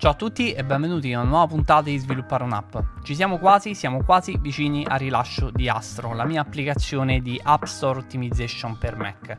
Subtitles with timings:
[0.00, 2.76] Ciao a tutti e benvenuti in una nuova puntata di Sviluppare un'app.
[3.02, 7.64] Ci siamo quasi, siamo quasi vicini al rilascio di Astro, la mia applicazione di App
[7.64, 9.36] Store Optimization per Mac.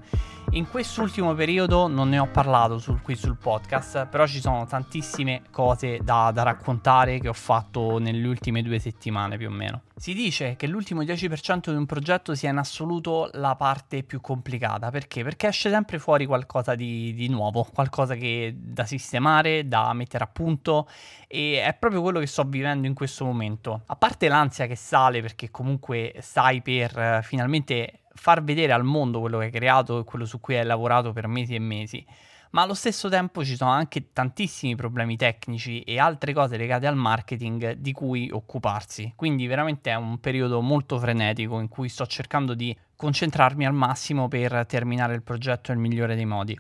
[0.52, 5.44] In quest'ultimo periodo non ne ho parlato sul, qui sul podcast, però ci sono tantissime
[5.52, 9.84] cose da, da, raccontare che ho fatto nelle ultime due settimane più o meno.
[9.96, 14.90] Si dice che l'ultimo 10% di un progetto sia in assoluto la parte più complicata,
[14.90, 15.24] perché?
[15.24, 20.28] Perché esce sempre fuori qualcosa di, di nuovo, qualcosa che da sistemare, da mettere a
[20.28, 20.88] punto
[21.28, 23.84] e è proprio quello che sto vivendo in questo momento.
[23.86, 29.22] A parte l'ansia che sale perché comunque stai per uh, finalmente far vedere al mondo
[29.22, 32.06] quello che hai creato e quello su cui hai lavorato per mesi e mesi.
[32.52, 36.98] Ma allo stesso tempo ci sono anche tantissimi problemi tecnici e altre cose legate al
[36.98, 39.14] marketing di cui occuparsi.
[39.16, 44.28] Quindi veramente è un periodo molto frenetico in cui sto cercando di concentrarmi al massimo
[44.28, 46.60] per terminare il progetto nel migliore dei modi.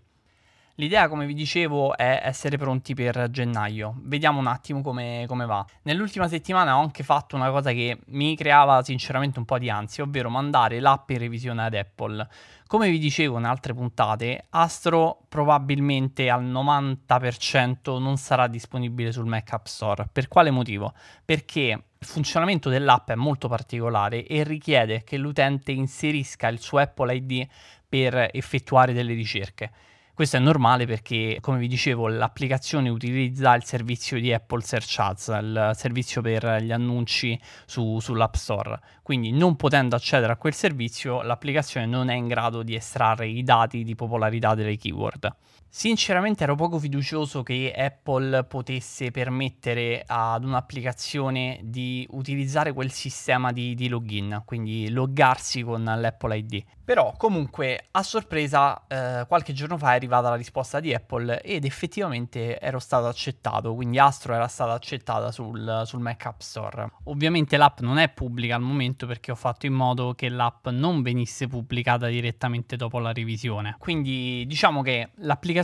[0.79, 3.95] L'idea, come vi dicevo, è essere pronti per gennaio.
[4.03, 5.65] Vediamo un attimo come, come, va.
[5.81, 10.05] Nell'ultima settimana ho anche fatto una cosa che mi creava sinceramente un po' di ansia,
[10.05, 12.25] ovvero mandare l'app in revisione ad Apple.
[12.65, 19.51] Come vi dicevo in altre puntate, Astro probabilmente al 90% non sarà disponibile sul Mac
[19.51, 20.07] App Store.
[20.09, 20.93] Per quale motivo?
[21.25, 27.13] Perché il funzionamento dell'app è molto particolare e richiede che l'utente inserisca il suo Apple
[27.15, 27.47] ID
[27.89, 29.71] per effettuare delle ricerche.
[30.19, 35.27] Questo è normale perché, come vi dicevo, l'applicazione utilizza il servizio di Apple Search Ads,
[35.41, 38.81] il servizio per gli annunci su, sull'App Store.
[39.01, 43.43] Quindi, non potendo accedere a quel servizio, l'applicazione non è in grado di estrarre i
[43.43, 45.33] dati di popolarità delle keyword.
[45.71, 53.75] Sinceramente ero poco fiducioso che Apple potesse permettere ad un'applicazione di utilizzare quel sistema di,
[53.75, 56.63] di login, quindi loggarsi con l'Apple ID.
[56.83, 61.63] Però comunque a sorpresa eh, qualche giorno fa è arrivata la risposta di Apple ed
[61.65, 66.89] effettivamente ero stato accettato, quindi Astro era stata accettata sul, sul Mac App Store.
[67.03, 71.03] Ovviamente l'app non è pubblica al momento perché ho fatto in modo che l'app non
[71.03, 73.75] venisse pubblicata direttamente dopo la revisione.
[73.77, 75.57] Quindi diciamo che l'applicazione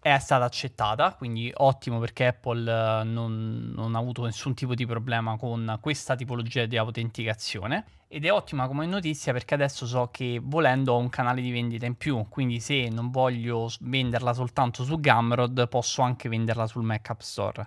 [0.00, 4.86] è stata accettata, quindi ottimo perché Apple eh, non, non ha avuto nessun tipo di
[4.86, 10.38] problema con questa tipologia di autenticazione ed è ottima come notizia perché adesso so che
[10.42, 15.00] volendo ho un canale di vendita in più, quindi se non voglio venderla soltanto su
[15.00, 17.66] Gumroad posso anche venderla sul Mac App Store.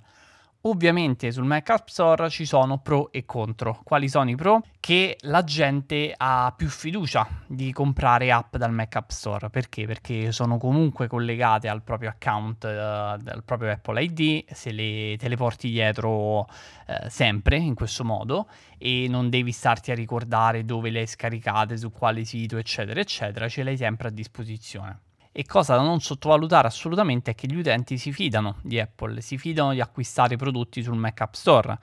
[0.67, 3.81] Ovviamente sul Mac App Store ci sono pro e contro.
[3.83, 4.63] Quali sono i pro?
[4.79, 9.51] Che la gente ha più fiducia di comprare app dal Mac App Store.
[9.51, 9.85] Perché?
[9.85, 15.27] Perché sono comunque collegate al proprio account, uh, al proprio Apple ID, se le, te
[15.27, 16.45] le porti dietro uh,
[17.09, 18.47] sempre in questo modo
[18.79, 23.47] e non devi starti a ricordare dove le hai scaricate, su quale sito, eccetera, eccetera,
[23.47, 25.04] ce l'hai sempre a disposizione.
[25.37, 29.37] E cosa da non sottovalutare assolutamente è che gli utenti si fidano di Apple, si
[29.37, 31.77] fidano di acquistare prodotti sul Mac App Store.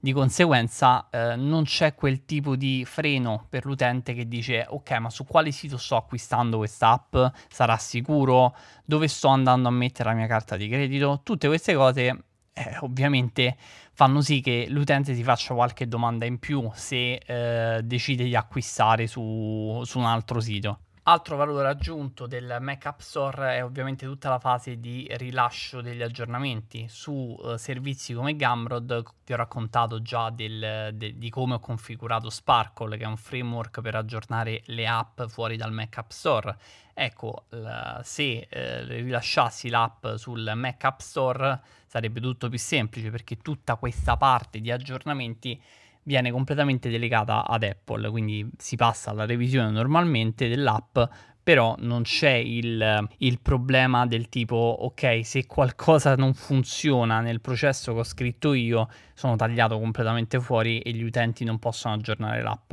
[0.00, 5.10] Di conseguenza eh, non c'è quel tipo di freno per l'utente che dice ok ma
[5.10, 7.14] su quale sito sto acquistando questa app?
[7.50, 8.56] Sarà sicuro?
[8.86, 11.20] Dove sto andando a mettere la mia carta di credito?
[11.22, 13.54] Tutte queste cose eh, ovviamente
[13.92, 19.06] fanno sì che l'utente si faccia qualche domanda in più se eh, decide di acquistare
[19.06, 20.78] su, su un altro sito.
[21.06, 26.00] Altro valore aggiunto del Mac App Store è ovviamente tutta la fase di rilascio degli
[26.00, 29.02] aggiornamenti su uh, servizi come Gumroad.
[29.22, 33.82] Vi ho raccontato già del, de, di come ho configurato Sparkle, che è un framework
[33.82, 36.56] per aggiornare le app fuori dal Mac App Store.
[36.94, 43.36] Ecco, l- se eh, rilasciassi l'app sul Mac App Store sarebbe tutto più semplice perché
[43.36, 45.60] tutta questa parte di aggiornamenti
[46.04, 50.98] viene completamente delegata ad Apple, quindi si passa alla revisione normalmente dell'app,
[51.42, 57.92] però non c'è il, il, problema del tipo ok se qualcosa non funziona nel processo
[57.92, 62.72] che ho scritto io sono tagliato completamente fuori e gli utenti non possono aggiornare l'app.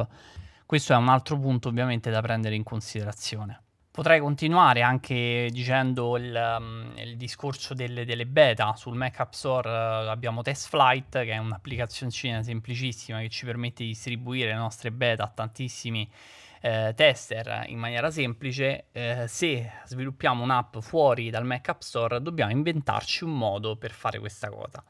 [0.65, 6.33] Questo è un altro punto ovviamente da prendere in considerazione Potrei continuare anche dicendo il,
[6.33, 8.73] um, il discorso delle, delle, beta.
[8.77, 12.09] Sul Mac App Store uh, abbiamo Test Flight, che è un'applicazione
[12.41, 16.09] semplicissima che ci permette di distribuire le nostre beta a tantissimi
[16.61, 18.85] eh, tester in maniera semplice.
[18.93, 24.19] Eh, se sviluppiamo un'app fuori dal Mac App Store, dobbiamo inventarci un modo per fare
[24.19, 24.81] questa cosa.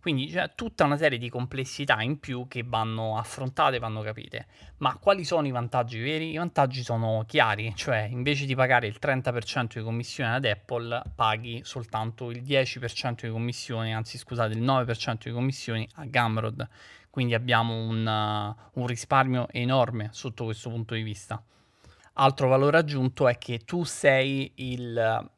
[0.00, 4.46] Quindi c'è tutta una serie di complessità in più che vanno affrontate, vanno capite.
[4.78, 6.30] Ma quali sono i vantaggi veri?
[6.30, 11.62] I vantaggi sono chiari, cioè invece di pagare il 30% di commissione ad Apple, paghi
[11.64, 16.68] soltanto il 10% di commissioni, anzi scusate, il 9% di commissioni a Gumroad.
[17.10, 21.42] Quindi abbiamo un, uh, un risparmio enorme sotto questo punto di vista.
[22.14, 25.30] Altro valore aggiunto è che tu sei il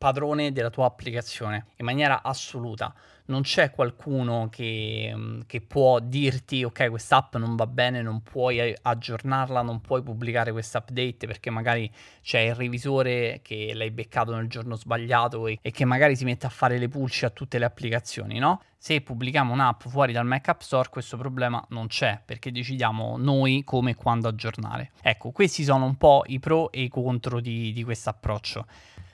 [0.00, 2.94] padrone della tua applicazione in maniera assoluta.
[3.26, 8.22] Non c'è qualcuno che, mm, che può dirti ok questa app non va bene, non
[8.22, 11.92] puoi aggiornarla, non puoi pubblicare questa update perché magari
[12.22, 16.46] c'è il revisore che l'hai beccato nel giorno sbagliato e, e che magari si mette
[16.46, 18.62] a fare le pulci a tutte le applicazioni, no?
[18.78, 23.64] Se pubblichiamo un'app fuori dal Mac App Store questo problema non c'è perché decidiamo noi
[23.64, 24.92] come e quando aggiornare.
[25.02, 28.64] Ecco, questi sono un po' i pro e i contro di, di questo approccio.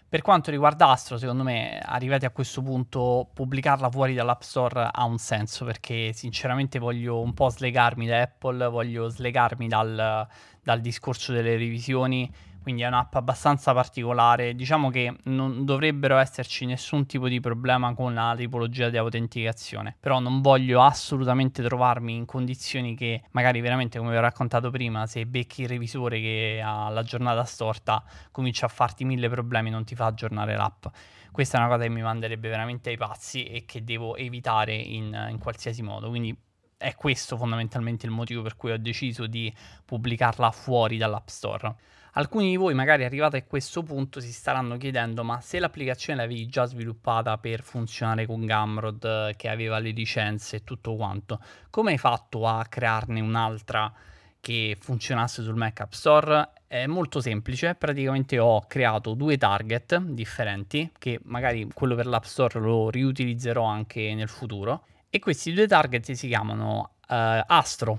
[0.09, 5.05] Per quanto riguarda Astro, secondo me, arrivati a questo punto, pubblicarla fuori dall'App Store ha
[5.05, 10.29] un senso perché sinceramente voglio un po' slegarmi da Apple, voglio slegarmi dal,
[10.63, 12.33] dal discorso delle revisioni
[12.67, 14.57] quindi è un'app abbastanza particolare.
[14.57, 20.19] Diciamo che non dovrebbero esserci nessun tipo di problema con la tipologia di autenticazione, però
[20.19, 25.27] non voglio assolutamente trovarmi in condizioni che magari veramente, come vi ho raccontato prima, se
[25.27, 28.03] becchi il revisore che ha la giornata storta,
[28.33, 30.87] comincia a farti mille problemi, non ti fa aggiornare l'app.
[31.31, 35.29] Questa è una cosa che mi manderebbe veramente ai pazzi e che devo evitare in,
[35.31, 36.09] in qualsiasi modo.
[36.09, 36.37] Quindi
[36.77, 39.55] è questo fondamentalmente il motivo per cui ho deciso di
[39.85, 41.77] pubblicarla fuori dall'App Store.
[42.19, 46.47] Alcuni di voi magari arrivati a questo punto si staranno chiedendo ma se l'applicazione l'avevi
[46.47, 51.99] già sviluppata per funzionare con Gamrod che aveva le licenze e tutto quanto, come hai
[51.99, 53.93] fatto a crearne un'altra
[54.41, 56.53] che funzionasse sul Mac App Store?
[56.67, 62.59] È molto semplice, praticamente ho creato due target differenti che magari quello per l'App Store
[62.59, 67.99] lo riutilizzerò anche nel futuro e questi due target si chiamano uh, Astro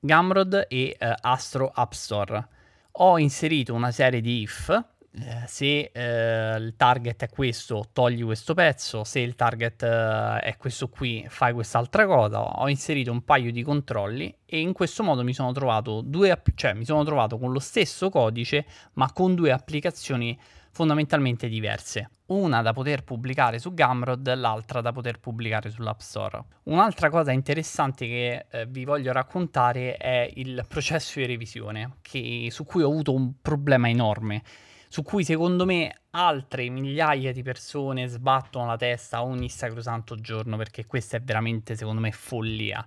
[0.00, 2.56] Gamrod e uh, Astro App Store
[3.00, 4.84] ho inserito una serie di if.
[5.10, 10.56] Eh, se eh, il target è questo, togli questo pezzo, se il target eh, è
[10.56, 12.40] questo qui, fai quest'altra cosa.
[12.60, 16.74] Ho inserito un paio di controlli e in questo modo mi sono trovato due, cioè
[16.74, 20.38] mi sono trovato con lo stesso codice, ma con due applicazioni
[20.78, 22.08] fondamentalmente diverse.
[22.26, 26.44] Una da poter pubblicare su Gumroad, l'altra da poter pubblicare sull'App Store.
[26.64, 32.64] Un'altra cosa interessante che eh, vi voglio raccontare è il processo di revisione, che, su
[32.64, 34.42] cui ho avuto un problema enorme
[34.90, 40.86] su cui secondo me altre migliaia di persone sbattono la testa ogni sacrosanto giorno perché
[40.86, 42.86] questa è veramente secondo me follia.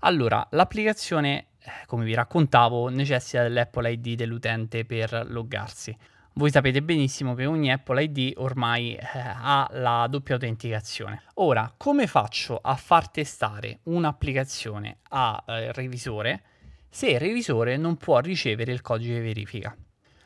[0.00, 5.96] Allora, l'applicazione, eh, come vi raccontavo, necessita dell'Apple ID dell'utente per loggarsi.
[6.34, 11.22] Voi sapete benissimo che ogni Apple ID ormai eh, ha la doppia autenticazione.
[11.34, 16.42] Ora, come faccio a far testare un'applicazione al eh, revisore
[16.88, 19.76] se il revisore non può ricevere il codice verifica?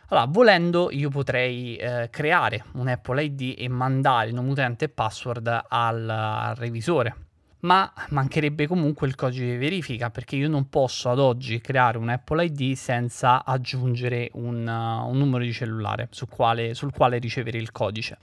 [0.08, 5.64] Allora, volendo, io potrei eh, creare un Apple ID e mandare nome utente e password
[5.68, 7.16] al, al revisore
[7.64, 12.10] ma mancherebbe comunque il codice di verifica perché io non posso ad oggi creare un
[12.10, 17.58] Apple ID senza aggiungere un, uh, un numero di cellulare sul quale, sul quale ricevere
[17.58, 18.18] il codice.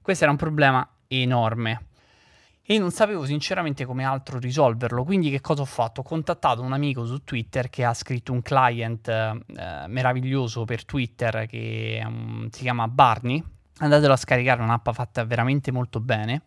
[0.00, 1.86] Questo era un problema enorme
[2.64, 5.04] e non sapevo sinceramente come altro risolverlo.
[5.04, 6.00] Quindi che cosa ho fatto?
[6.00, 11.46] Ho contattato un amico su Twitter che ha scritto un client eh, meraviglioso per Twitter
[11.46, 13.42] che um, si chiama Barney.
[13.78, 16.42] Andatelo a scaricare, un'app fatta veramente molto bene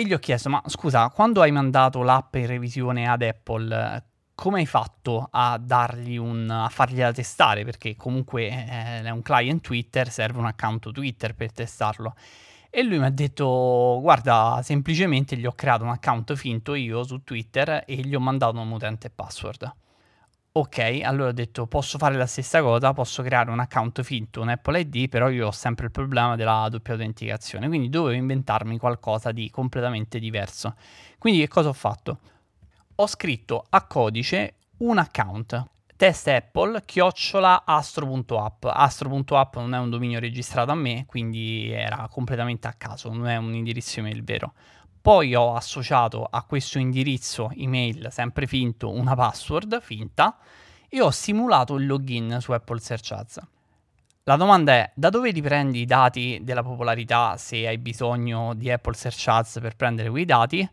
[0.00, 4.04] e gli ho chiesto, ma scusa, quando hai mandato l'app in revisione ad Apple,
[4.34, 7.64] come hai fatto a dargli un, a fargliela testare?
[7.64, 12.14] Perché comunque eh, è un client Twitter, serve un account Twitter per testarlo.
[12.70, 17.22] E lui mi ha detto, guarda, semplicemente gli ho creato un account finto io su
[17.22, 19.74] Twitter e gli ho mandato un utente e password.
[20.52, 24.48] Ok, allora ho detto posso fare la stessa cosa, posso creare un account finto, un
[24.48, 29.30] Apple ID, però io ho sempre il problema della doppia autenticazione, quindi dovevo inventarmi qualcosa
[29.30, 30.74] di completamente diverso.
[31.18, 32.18] Quindi che cosa ho fatto?
[32.96, 35.64] Ho scritto a codice un account,
[35.94, 38.64] test Apple, chiocciola astro.app.
[38.64, 43.36] Astro.app non è un dominio registrato a me, quindi era completamente a caso, non è
[43.36, 44.54] un indirizzo email vero.
[45.02, 50.36] Poi ho associato a questo indirizzo email sempre finto una password finta
[50.88, 53.40] e ho simulato il login su Apple Search Ads.
[54.24, 58.92] La domanda è da dove riprendi i dati della popolarità se hai bisogno di Apple
[58.92, 60.68] Search Ads per prendere quei dati?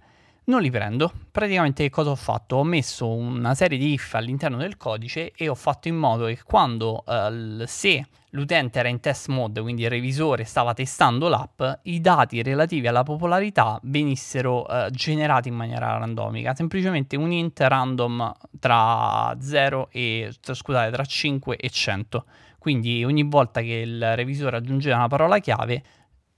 [0.50, 1.12] Non li prendo.
[1.30, 2.56] Praticamente cosa ho fatto?
[2.56, 6.40] Ho messo una serie di if all'interno del codice e ho fatto in modo che
[6.46, 12.00] quando uh, se l'utente era in test mode, quindi il revisore stava testando l'app, i
[12.00, 19.36] dati relativi alla popolarità venissero uh, generati in maniera randomica, semplicemente un int random tra
[19.38, 22.26] 0 e scusate, tra 5 e 100.
[22.58, 25.84] Quindi ogni volta che il revisore aggiungeva una parola chiave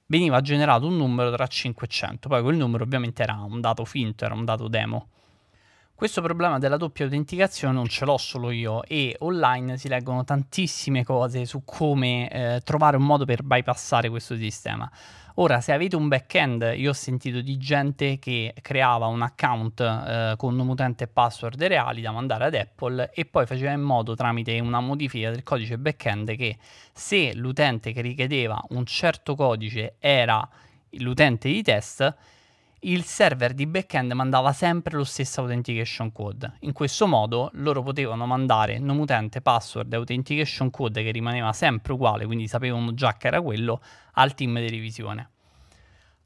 [0.09, 2.29] veniva generato un numero tra 5 e 100.
[2.29, 5.09] Poi quel numero ovviamente era un dato finto, era un dato demo.
[5.99, 11.03] Questo problema della doppia autenticazione non ce l'ho solo io e online si leggono tantissime
[11.03, 14.89] cose su come eh, trovare un modo per bypassare questo sistema.
[15.35, 20.35] Ora, se avete un backend, io ho sentito di gente che creava un account eh,
[20.37, 24.15] con nome utente e password reali da mandare ad Apple e poi faceva in modo
[24.15, 26.55] tramite una modifica del codice backend che
[26.93, 30.47] se l'utente che richiedeva un certo codice era
[30.91, 32.15] l'utente di test,
[32.81, 36.53] il server di backend mandava sempre lo stesso authentication code.
[36.61, 41.93] In questo modo loro potevano mandare nome utente, password e authentication code che rimaneva sempre
[41.93, 43.81] uguale, quindi sapevano già che era quello,
[44.13, 45.29] al team di revisione.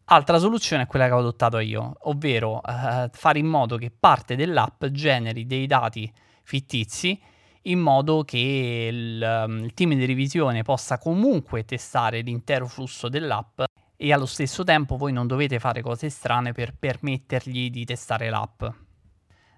[0.05, 4.35] Altra soluzione è quella che ho adottato io, ovvero eh, fare in modo che parte
[4.35, 6.11] dell'app generi dei dati
[6.43, 7.19] fittizi
[7.63, 13.61] in modo che il, il team di revisione possa comunque testare l'intero flusso dell'app
[13.95, 18.63] e allo stesso tempo voi non dovete fare cose strane per permettergli di testare l'app.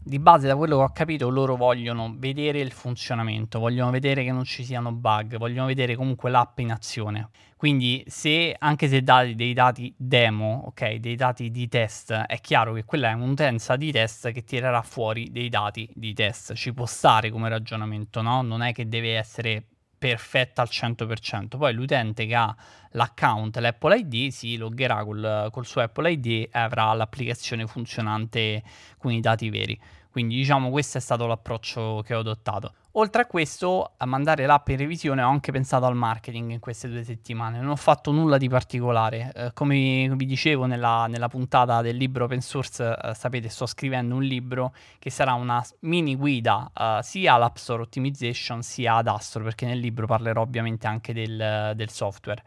[0.08, 4.32] Di base, da quello che ho capito, loro vogliono vedere il funzionamento, vogliono vedere che
[4.32, 7.30] non ci siano bug, vogliono vedere comunque l'app in azione.
[7.58, 12.74] Quindi, se anche se date dei dati demo, ok, dei dati di test, è chiaro
[12.74, 16.54] che quella è un'utenza di test che tirerà fuori dei dati di test.
[16.54, 18.44] Ci può stare come ragionamento, no?
[18.44, 21.57] Non è che deve essere perfetta al 100%.
[21.57, 22.55] Poi l'utente che ha
[22.91, 28.63] l'account, l'Apple ID, si loggerà col, col suo Apple ID e avrà l'applicazione funzionante
[28.97, 29.79] con i dati veri.
[30.15, 32.72] Quindi diciamo questo è stato l'approccio che ho adottato.
[32.93, 36.88] Oltre a questo, a mandare l'app in revisione ho anche pensato al marketing in queste
[36.88, 37.60] due settimane.
[37.60, 39.34] Non ho fatto nulla di particolare.
[39.36, 44.15] Eh, come vi dicevo nella, nella, puntata del libro open source, eh, sapete, sto scrivendo
[44.15, 49.43] un libro che sarà una mini guida eh, sia all'App Store Optimization sia ad Astro,
[49.43, 52.41] perché nel libro parlerò ovviamente anche del, del software.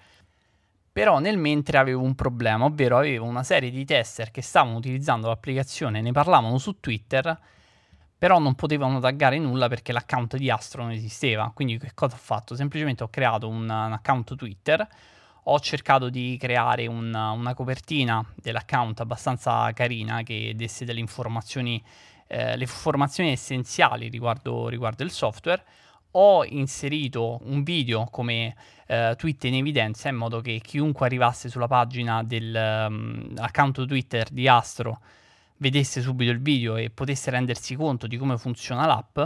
[0.90, 5.28] Però nel mentre avevo un problema, ovvero avevo una serie di tester che stavano utilizzando
[5.28, 7.56] l'applicazione, ne parlavano su Twitter
[8.18, 11.52] però non potevano taggare nulla perché l'account di Astro non esisteva.
[11.54, 12.56] Quindi che cosa ho fatto?
[12.56, 14.87] Semplicemente ho creato un, un account Twitter,
[15.44, 21.82] ho cercato di creare un, una copertina dell'account abbastanza carina che desse delle informazioni,
[22.26, 25.62] eh, le informazioni essenziali riguardo, riguardo il software.
[26.12, 28.56] Ho inserito un video come
[28.87, 34.48] eh, tweet in evidenza in modo che chiunque arrivasse sulla pagina dell'account um, Twitter di
[34.48, 35.00] Astro
[35.58, 39.18] vedesse subito il video e potesse rendersi conto di come funziona l'app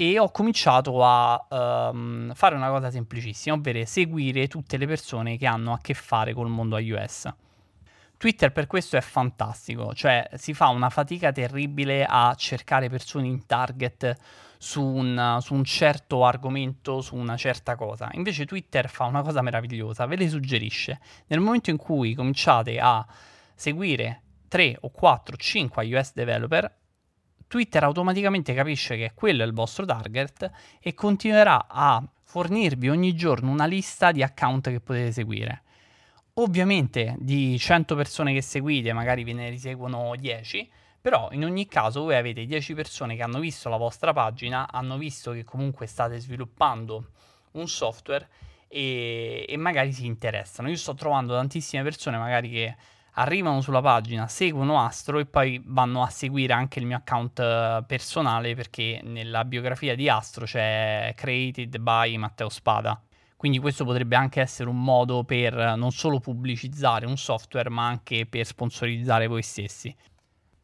[0.00, 1.44] e ho cominciato a
[1.90, 6.34] um, fare una cosa semplicissima, ovvero seguire tutte le persone che hanno a che fare
[6.34, 7.28] col mondo iOS.
[8.16, 13.46] Twitter per questo è fantastico, cioè si fa una fatica terribile a cercare persone in
[13.46, 14.16] target
[14.58, 18.08] su un, su un, certo argomento, su una certa cosa.
[18.12, 21.00] Invece Twitter fa una cosa meravigliosa, ve le suggerisce.
[21.26, 23.06] Nel momento in cui cominciate a
[23.54, 26.76] seguire 3 o 4 o 5 iOS developer,
[27.48, 30.50] Twitter automaticamente capisce che quello è il vostro target
[30.80, 35.62] e continuerà a fornirvi ogni giorno una lista di account che potete seguire.
[36.34, 42.02] Ovviamente di 100 persone che seguite magari ve ne riseguono 10, però in ogni caso
[42.02, 46.18] voi avete 10 persone che hanno visto la vostra pagina, hanno visto che comunque state
[46.18, 47.12] sviluppando
[47.52, 48.28] un software
[48.68, 50.68] e, e magari si interessano.
[50.68, 52.76] Io sto trovando tantissime persone magari che
[53.12, 57.84] arrivano sulla pagina, seguono Astro e poi vanno a seguire anche il mio account eh,
[57.86, 63.00] personale perché nella biografia di Astro c'è created by Matteo Spada.
[63.36, 68.26] Quindi questo potrebbe anche essere un modo per non solo pubblicizzare un software ma anche
[68.26, 69.94] per sponsorizzare voi stessi.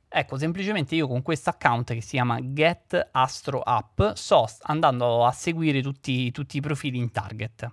[0.08, 5.32] Ecco, semplicemente io con questo account che si chiama Get Astro App sto andando a
[5.32, 7.68] seguire tutti, tutti i profili in target.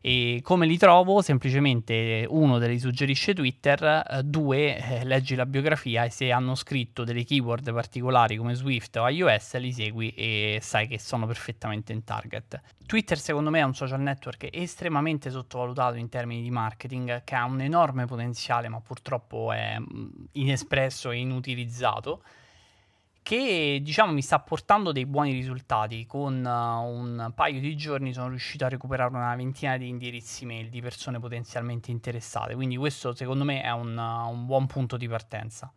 [0.00, 1.22] E come li trovo?
[1.22, 6.54] Semplicemente uno te li suggerisce Twitter, eh, due eh, leggi la biografia e se hanno
[6.54, 11.92] scritto delle keyword particolari come Swift o iOS li segui e sai che sono perfettamente
[11.92, 12.60] in target.
[12.86, 17.44] Twitter secondo me è un social network estremamente sottovalutato in termini di marketing che ha
[17.44, 22.22] un enorme potenziale ma purtroppo è mm, inespresso e inutilizzato
[23.28, 26.06] che diciamo mi sta portando dei buoni risultati.
[26.06, 30.70] Con uh, un paio di giorni sono riuscito a recuperare una ventina di indirizzi mail
[30.70, 32.54] di persone potenzialmente interessate.
[32.54, 35.70] Quindi questo secondo me è un, uh, un buon punto di partenza.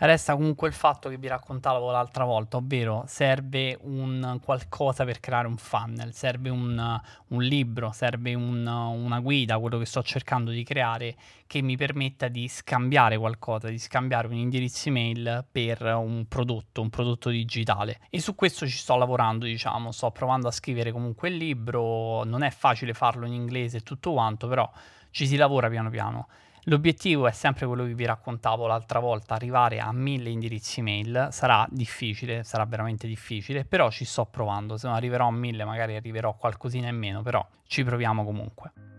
[0.00, 5.48] Resta comunque il fatto che vi raccontavo l'altra volta, ovvero serve un qualcosa per creare
[5.48, 10.62] un funnel, serve un, un libro, serve un, una guida, quello che sto cercando di
[10.62, 11.16] creare,
[11.48, 16.90] che mi permetta di scambiare qualcosa, di scambiare un indirizzo email per un prodotto, un
[16.90, 17.98] prodotto digitale.
[18.08, 22.44] E su questo ci sto lavorando, diciamo, sto provando a scrivere comunque il libro, non
[22.44, 24.70] è facile farlo in inglese e tutto quanto, però
[25.10, 26.28] ci si lavora piano piano.
[26.68, 31.28] L'obiettivo è sempre quello che vi raccontavo l'altra volta, arrivare a mille indirizzi mail.
[31.30, 34.76] Sarà difficile, sarà veramente difficile, però ci sto provando.
[34.76, 38.97] Se non arriverò a mille, magari arriverò qualcosina in meno, però ci proviamo comunque.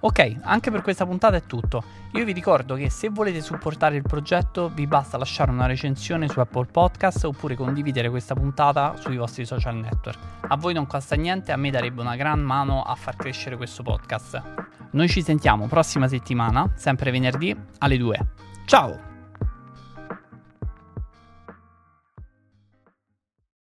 [0.00, 1.82] Ok, anche per questa puntata è tutto.
[2.12, 6.38] Io vi ricordo che se volete supportare il progetto vi basta lasciare una recensione su
[6.38, 10.18] Apple Podcast oppure condividere questa puntata sui vostri social network.
[10.48, 13.82] A voi non costa niente, a me darebbe una gran mano a far crescere questo
[13.82, 14.40] podcast.
[14.90, 18.26] Noi ci sentiamo prossima settimana, sempre venerdì alle 2.
[18.66, 19.07] Ciao!